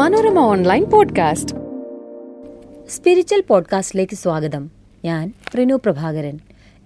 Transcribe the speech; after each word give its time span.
Manorama 0.00 0.38
online 0.38 0.84
podcast. 0.84 1.54
Spiritual 2.88 3.42
പോഡ്കാസ്റ്റിലേക്ക് 3.48 4.14
സ്വാഗതം. 4.14 4.70
ഞാൻ 5.04 5.32
റിനു 5.58 5.74
പ്രഭാകരൻ. 5.74 6.38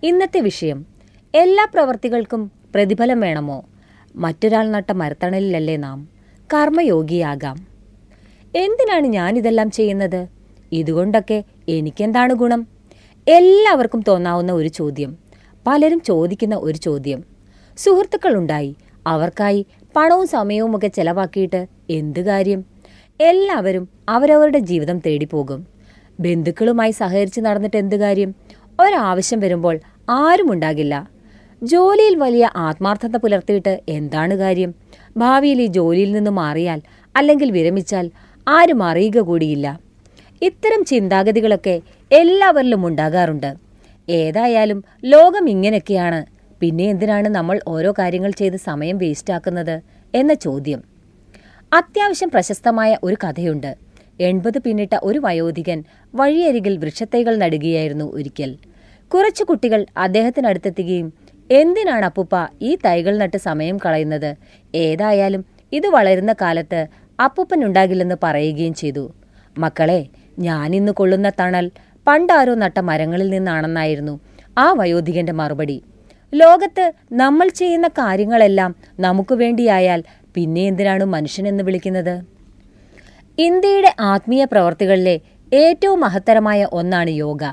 ഇന്നത്തെ 0.02 0.40
വിഷയം 0.40 0.86
എല്ലാ 1.34 1.66
പ്രവർത്തികൾക്കും 1.74 2.52
പ്രതിഫലം 2.74 3.20
വേണമോ? 3.20 3.64
മറ്റൊരാൾ 4.16 4.68
നട്ട 4.68 4.92
മരത്തണലിലല്ലേ 4.92 5.76
നാം? 5.76 6.08
കർമ്മയോഗിയാകാം. 6.54 7.66
എന്തിനാണ് 8.56 9.06
ഞാൻ 9.06 9.36
ഇതെല്ലാം 9.36 9.70
ചെയ്യുന്നത്? 9.70 10.28
ഇതുകൊണ്ടൊക്കെ 10.72 11.44
എനിക്കെന്താണ് 11.68 12.32
ഗുണം? 12.32 12.66
എല്ലാവർക്കും 13.28 14.02
തോന്നാവുന്ന 14.08 14.52
ഒരു 14.52 14.68
ചോദ്യം 14.68 15.16
പലരും 15.66 16.00
ചോദിക്കുന്ന 16.00 16.54
ഒരു 16.54 16.78
ചോദ്യം. 16.78 17.24
സുഹൃത്തുക്കളുണ്ടായി 17.76 18.76
അവർക്കായി 19.06 19.66
പണവും 19.96 20.26
സമയവുമൊക്കെ 20.26 20.86
ചെലവാക്കിയിട്ട് 20.86 21.66
എന്ത് 21.90 22.20
കാര്യം? 22.20 22.73
എല്ലാവരും 23.20 23.88
അവരവരുടെ 24.08 24.58
ജീവിതം 24.58 24.98
തേടി 24.98 25.24
പോകും. 25.24 25.66
ബന്ധുക്കളുമായി 26.20 26.90
സഹകരിച്ച് 26.90 27.40
നടന്നിട്ട് 27.40 27.76
എന്ത് 27.76 27.96
കാര്യം? 27.96 28.34
ഒരാവശ്യം 28.80 29.40
വരുമ്പോൾ 29.40 29.80
ആരും 30.08 30.52
ഉണ്ടാകില്ല. 30.52 31.08
ജോലിയിൽ 31.62 32.16
വലിയ 32.16 32.50
ആത്മാർത്ഥത 32.56 33.16
പുലർത്തിയിട്ട് 33.16 33.80
എന്താണ് 33.88 34.34
കാര്യം? 34.34 34.74
ഭാവിയിൽ 35.16 35.62
ഈ 35.62 35.66
ജോലിയിൽ 35.66 36.12
നിന്ന് 36.12 36.30
മാറിയാൽ 36.30 36.82
അല്ലെങ്കിൽ 37.16 37.50
വിരമിച്ചാൽ 37.50 38.10
ആരും 38.48 38.82
അറിയുക 38.82 39.18
കൂടിയില്ല. 39.18 39.80
ഇത്തരം 40.42 40.84
ചിന്താഗതികളൊക്കെ 40.84 41.80
എല്ലാവരിലും 42.12 42.86
ഉണ്ടാകാറുണ്ട്. 42.86 43.54
ഏതായാലും 44.08 44.84
ലോകം 45.04 45.48
ഇങ്ങനെയൊക്കെയാണ്. 45.48 46.24
പിന്നെ 46.60 46.84
എന്തിനാണ് 46.84 47.28
നമ്മൾ 47.28 47.60
ഓരോ 47.68 47.94
കാര്യങ്ങൾ 47.98 48.30
ചെയ്ത് 48.30 48.56
സമയം 48.56 48.98
വേസ്റ്റാക്കുന്നത് 48.98 49.82
എന്ന 50.14 50.34
ചോദ്യം. 50.34 50.93
അത്യാവശ്യം 51.74 52.30
പ്രശസ്തമായ 52.30 52.96
ഒരു 53.02 53.16
കഥയുണ്ട്. 53.24 53.70
എൺപത് 54.20 54.58
പിന്നിട്ട 54.58 54.94
ഒരു 55.02 55.18
വയോധികൻ 55.18 55.78
വഴിയരികിൽ 56.14 56.74
വൃക്ഷത്തൈകൾ 56.78 57.36
നടുകയായിരുന്നു 57.36 58.04
ഒരിക്കൽ. 58.14 58.50
കുറച്ചു 59.14 59.44
കുട്ടികൾ 59.44 59.86
അദ്ദേഹത്തിനടുത്തെത്തുകയും 59.96 61.08
എന്തിനാണ് 61.50 62.04
അപ്പുപ്പ 62.04 62.34
ഈ 62.62 62.70
തൈകൾ 62.84 63.18
നട്ട് 63.18 63.36
സമയം 63.36 63.76
കളയുന്നത്? 63.76 64.30
ഏതായാലും 64.74 65.44
ഇത് 65.72 65.86
വളരുന്ന 65.86 66.32
കാലത്ത് 66.32 66.86
അപ്പൂപ്പൻ 67.20 67.64
ഉണ്ടാകില്ലെന്ന് 67.64 68.14
പറയുകയും 68.22 68.74
ചെയ്തു. 68.74 69.04
മക്കളെ 69.58 70.00
ഞാനിന്ന് 70.38 70.92
കൊള്ളുന്ന 70.92 71.28
തണൽ 71.40 71.70
പണ്ടാരോ 72.06 72.54
നട്ട 72.54 72.78
മരങ്ങളിൽ 72.78 73.28
നിന്നാണെന്നായിരുന്നു 73.30 74.20
ആ 74.58 74.72
വയോധികന്റെ 74.72 75.32
മറുപടി. 75.32 75.82
ലോകത്ത് 76.32 76.92
നമ്മൾ 77.12 77.48
ചെയ്യുന്ന 77.48 77.88
കാര്യങ്ങളെല്ലാം 77.88 78.70
നമുക്ക് 79.00 79.34
വേണ്ടിയായാൽ 79.34 80.00
പിന്നെ 80.34 80.60
എന്തിനാണ് 80.60 81.04
മനുഷ്യനെന്ന് 81.04 81.64
വിളിക്കുന്നത്? 81.64 82.22
ഇന്ത്യയുടെ 83.38 83.94
ആത്മീയ 84.00 84.44
പ്രവർത്തികളിലെ 84.44 85.20
ഏറ്റവും 85.52 86.00
മഹത്തരമായ 86.00 86.68
ഒന്നാണ് 86.72 87.10
യോഗ. 87.10 87.44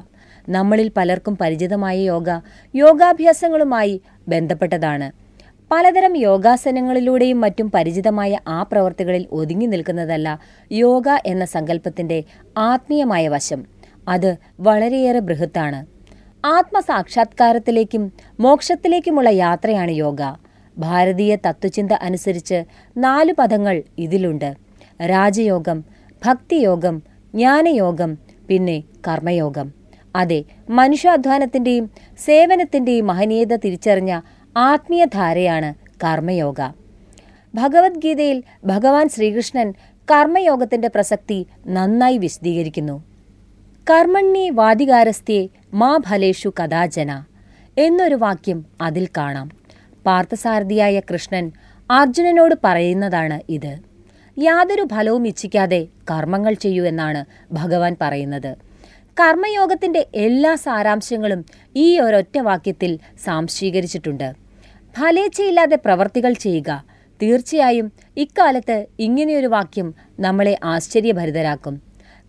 നമ്മളിൽ 0.50 0.92
പലർക്കും 0.98 1.38
പരിചിതമായ 1.42 1.98
യോഗ 2.00 2.30
യോഗാഭ്യാസങ്ങളുമായി 2.76 4.02
ബന്ധപ്പെട്ടതാണ്. 4.28 5.08
പലതരം 5.72 6.18
യോഗാസനങ്ങളിലൂടെയും 6.18 7.42
മറ്റും 7.42 7.72
പരിചിതമായ 7.72 8.40
ആ 8.48 8.64
പ്രവർത്തികളിൽ 8.64 9.28
ഒതുങ്ങി 9.32 9.66
നിൽക്കുന്നതല്ല 9.66 10.40
യോഗ 10.72 11.10
എന്ന 11.26 11.46
സങ്കല്പത്തിന്റെ 11.46 12.24
ആത്മീയമായ 12.58 13.28
വശം. 13.28 13.66
അത് 14.08 14.38
വളരെയേറെ 14.60 15.20
ബൃഹത്താണ്. 15.20 15.80
ആത്മസാക്ഷാത്കാരത്തിലേക്കും 16.46 18.12
മോക്ഷത്തിലേക്കുമുള്ള 18.40 19.30
യാത്രയാണ് 19.30 19.92
യോഗ. 19.92 20.22
ഭാരതീയ 20.82 21.36
തത്വചിന്ത 21.36 21.92
അനുസരിച്ച് 21.92 22.64
നാല് 22.98 23.34
പദങ്ങൾ 23.40 23.84
ഇതിലുണ്ട്. 23.98 24.50
രാജയോഗം 25.06 25.84
ഭക്തിയോഗം 26.26 26.96
ജ്ഞാനയോഗം 27.36 28.18
പിന്നെ 28.48 28.84
കർമ്മയോഗം. 29.08 29.68
അതെ 30.16 30.40
മനുഷ്യാധ്വാനത്തിന്റെയും 30.70 31.86
സേവനത്തിന്റെയും 32.26 33.08
മഹനീയത 33.08 33.56
തിരിച്ചറിഞ്ഞ 33.56 34.14
ആത്മീയധാരയാണ് 34.58 35.74
കർമ്മയോഗ. 36.04 36.60
ഭഗവത്ഗീതയിൽ 37.56 38.44
ഭഗവാൻ 38.66 39.10
ശ്രീകൃഷ്ണൻ 39.10 39.74
കർമ്മയോഗത്തിന്റെ 40.12 40.88
പ്രസക്തി 40.88 41.46
നന്നായി 41.68 42.18
വിശദീകരിക്കുന്നു. 42.18 42.96
കർമ്മണ്യേ 43.88 44.50
വാദികാരസ്ഥേ 44.50 45.40
മാ 45.74 45.92
ഫലേഷു 46.10 46.50
കഥാജന 46.60 47.12
എന്നൊരു 47.78 48.16
വാക്യം 48.16 48.66
അതിൽ 48.82 49.08
കാണാം. 49.18 49.61
പാർത്ഥസാരഥിയായ 50.06 51.00
കൃഷ്ണൻ 51.00 51.52
അർജുനനോട് 51.92 52.56
പറയുന്നതാണ് 52.64 53.40
ഇത്. 53.50 53.80
യാതൊരു 54.38 54.88
ഫലവും 54.92 55.28
ഇച്ഛിക്കാതെ 55.28 55.88
കർമ്മങ്ങൾ 56.12 56.54
ചെയ്യൂ 56.54 56.86
എന്നാണ് 56.86 57.26
ഭഗവാൻ 57.52 57.96
പറയുന്നത്. 58.02 58.58
കർമ്മയോഗത്തിന്റെ 59.20 60.08
എല്ലാ 60.16 60.56
സാരാംശങ്ങളും 60.56 61.46
ഈ 61.76 62.00
ഒരൊറ്റ 62.00 62.38
വാക്യത്തിൽ 62.40 63.00
സാംശീകരിച്ചിട്ടുണ്ട്. 63.24 64.34
ഫലേച്ഛയില്ലാതെ 65.00 65.76
പ്രവർത്തികൾ 65.76 66.34
ചെയ്യുക. 66.34 66.86
തീർച്ചയായും 67.22 67.92
ഇക്കാലത്ത് 68.18 68.86
ഇങ്ങനെയൊരു 69.00 69.48
വാക്യം 69.48 69.94
നമ്മളെ 70.20 70.60
ആശ്ചര്യഭരിതരാക്കും. 70.64 71.82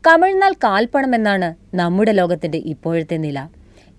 കമിഴ്ന്നാൽ 0.07 0.53
കാൽപ്പണമെന്നാണ് 0.53 1.77
നമ്മുടെ 1.77 2.13
ലോകത്തിന്റെ 2.13 2.59
ഇപ്പോഴത്തെ 2.59 3.17
നില. 3.17 3.49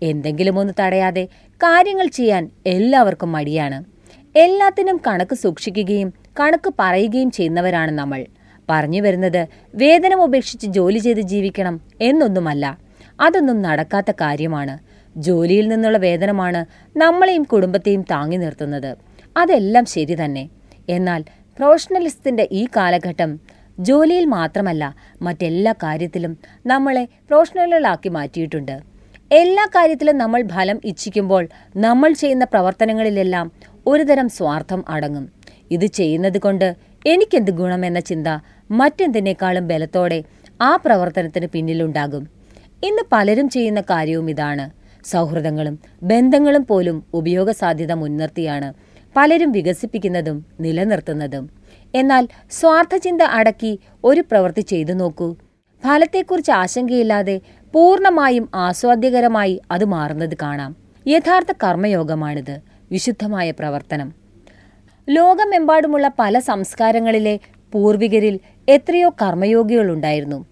എന്തെങ്കിലും 0.01 0.59
ഒന്ന് 0.59 0.73
തടയാതെ 0.79 1.27
കാര്യങ്ങൾ 1.55 2.07
ചെയ്യാൻ 2.07 2.49
എല്ലാവർക്കും 2.65 3.31
മടിയാണ്. 3.31 3.83
എല്ലാത്തിനും 4.35 5.01
കണക്ക് 5.07 5.35
സൂക്ഷിക്കുകയും 5.35 6.13
കണക്ക് 6.39 6.73
പറയുകയും 6.79 7.31
ചെയ്യുന്നവരാണ് 7.31 7.91
നമ്മൾ. 7.91 8.25
പറഞ്ഞു 8.69 9.01
വരുന്നത് 9.01 9.47
വേതനം 9.75 10.23
ഉപേക്ഷിച്ച് 10.23 10.67
ജോലി 10.67 10.99
ചെയ്ത് 10.99 11.19
ജീവിക്കണം 11.19 11.81
എന്നൊന്നുമല്ല. 12.01 12.79
അതൊന്നും 13.19 13.61
നടക്കാത്ത 13.61 14.11
കാര്യമാണ്. 14.11 14.79
ജോലിയിൽ 15.17 15.67
നിന്നുള്ള 15.67 15.97
വേതനമാണ് 15.97 16.65
നമ്മളെയും 16.97 17.43
കുടുംബത്തെയും 17.43 18.05
താങ്ങി 18.11 18.37
നിർത്തുന്നത്. 18.37 18.97
അതെല്ലാം 19.37 19.85
ശരി 19.85 20.25
തന്നെ. 20.25 20.49
എന്നാൽ 20.89 21.23
പ്രൊഫഷണലിസത്തിന്റെ 21.57 22.49
ഈ 22.51 22.67
കാലഘട്ടം 22.77 23.39
ജോലിയിൽ 23.79 24.25
മാത്രമല്ല 24.25 24.95
മറ്റെല്ലാ 25.21 25.73
കാര്യത്തിലും 25.73 26.37
നമ്മളെ 26.65 27.07
പ്രൊഫഷണലുകളാക്കി 27.29 28.09
മാറ്റിയിട്ടുണ്ട്. 28.09 28.92
എല്ലാ 29.39 29.65
കാര്യത്തിലും 29.65 30.17
നമ്മൾ 30.17 30.41
ഫലം 30.47 30.77
ഇച്ഛിക്കുമ്പോൾ 30.85 31.43
നമ്മൾ 31.75 32.11
ചെയ്യുന്ന 32.13 32.45
പ്രവർത്തനങ്ങളിലെല്ലാം 32.45 33.45
ഒരുതരം 33.87 34.27
സ്വാർത്ഥം 34.29 34.81
അടങ്ങും. 34.89 35.25
ഇത് 35.71 35.85
ചെയ്യുന്നത് 35.85 36.37
കൊണ്ട് 36.37 36.65
എനിക്കെന്ത് 37.05 37.51
ഗുണമെന്ന 37.51 37.99
ചിന്ത 37.99 38.27
മറ്റെന്തിനേക്കാളും 38.71 39.65
ബലത്തോടെ 39.67 40.19
ആ 40.61 40.71
പ്രവർത്തനത്തിന് 40.85 41.47
പിന്നിലുണ്ടാകും. 41.53 42.23
ഇന്ന് 42.83 43.03
പലരും 43.11 43.49
ചെയ്യുന്ന 43.49 43.81
കാര്യവും 43.81 44.29
ഇതാണ്. 44.29 44.65
സൗഹൃദങ്ങളും 45.05 45.79
ബന്ധങ്ങളും 46.03 46.65
പോലും 46.65 46.99
ഉപയോഗസാധ്യത 47.13 47.91
മുൻനിർത്തിയാണ് 47.91 48.69
പലരും 49.15 49.51
വികസിപ്പിക്കുന്നതും 49.51 50.37
നിലനിർത്തുന്നതും. 50.59 51.45
എന്നാൽ 51.95 52.23
സ്വാർത്ഥചിന്ത 52.51 53.23
അടക്കി 53.39 53.73
ഒരു 54.03 54.21
പ്രവൃത്തി 54.31 54.61
ചെയ്തു 54.61 54.93
നോക്കൂ. 54.93 55.29
ഫലത്തെക്കുറിച്ച് 55.83 56.51
ആശങ്കയില്ലാതെ 56.51 57.35
പൂർണമായും 57.73 58.49
ആസ്വാദ്യകരമായി 58.55 59.61
അത് 59.71 59.85
മാറുന്നത് 59.85 60.37
കാണാം. 60.41 60.75
യഥാർത്ഥ 61.07 61.51
കർമ്മയോഗമാണിത്. 61.63 62.59
വിശുദ്ധമായ 62.91 63.51
പ്രവർത്തനം. 63.51 64.13
ലോകമെമ്പാടുമുള്ള 65.09 66.11
പല 66.19 66.39
സംസ്കാരങ്ങളിലെ 66.39 67.39
പൂർവികരിൽ 67.71 68.39
എത്രയോ 68.69 69.09
കർമ്മയോഗികളുണ്ടായിരുന്നു 69.21 70.45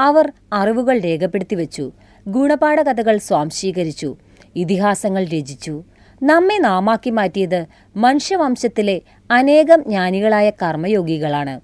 അവർ 0.00 0.32
അറിവുകൾ 0.52 0.98
രേഖപ്പെടുത്തി 0.98 1.54
വെച്ചു. 1.54 1.92
ഗുണപാഠ 2.28 2.78
കഥകൾ 2.78 3.16
സ്വാംശീകരിച്ചു. 3.16 4.16
ഇതിഹാസങ്ങൾ 4.56 5.24
രചിച്ചു. 5.24 5.84
നമ്മെ 6.22 6.58
നാമാക്കി 6.58 7.10
മാറ്റിയത് 7.10 7.66
മനുഷ്യവംശത്തിലെ 7.96 9.00
അനേകം 9.30 9.82
ജ്ഞാനികളായ 9.82 10.50
കർമ്മയോഗികളാണ്. 10.50 11.60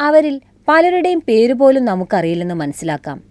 അവരിൽ 0.00 0.40
പലരുടെയും 0.68 1.22
പേരുപോലും 1.28 1.84
നമുക്കറിയില്ലെന്ന് 1.84 2.54
മനസ്സിലാക്കാം. 2.54 3.29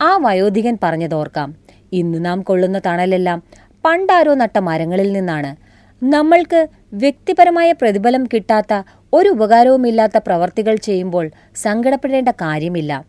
ആ 0.00 0.16
വയോധികൻ 0.16 0.78
പറഞ്ഞതോർക്കാം 0.82 1.54
ഇന്ന് 1.92 2.24
നാം 2.24 2.42
കൊള്ളുന്ന 2.42 2.80
തണലെല്ലാം 2.86 3.42
പണ്ടാരോ 3.84 4.34
നട്ട 4.34 4.58
മരങ്ങളിൽ 4.58 5.12
നിന്നാണ്. 5.12 5.56
നമ്മൾക്ക് 6.04 6.68
വ്യക്തിപരമായ 6.92 7.72
പ്രതിഫലം 7.72 8.24
കിട്ടാത്ത 8.24 8.82
ഒരു 9.12 9.28
ഉപകാരവുമില്ലാത്ത 9.28 10.18
പ്രവർത്തികൾ 10.18 10.76
ചെയ്യുമ്പോൾ 10.76 11.30
സങ്കടപ്പെടേണ്ട 11.56 12.28
കാര്യമില്ല. 12.28 13.04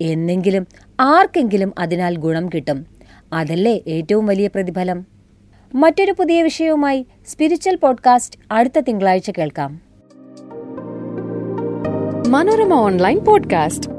എന്നെങ്കിലും 0.00 0.66
ആർക്കെങ്കിലും 1.00 1.72
അതിനാൽ 1.78 2.16
ഗുണം 2.16 2.48
കിട്ടും. 2.48 2.86
അതല്ലേ 3.32 3.80
ഏറ്റവും 3.86 4.26
വലിയ 4.26 4.46
പ്രതിഫലം? 4.46 5.06
മറ്റൊരു 5.74 6.12
പുതിയ 6.12 6.42
വിഷയവുമായി 6.42 7.06
സ്പിരിച്വൽ 7.26 7.76
പോഡ്കാസ്റ്റ് 7.76 8.38
അടുത്ത 8.50 8.78
തിങ്കളാഴ്ച 8.78 9.30
കേൾക്കാം. 9.30 9.80
Manorama 12.28 12.72
online 12.72 13.18
podcast. 13.18 13.95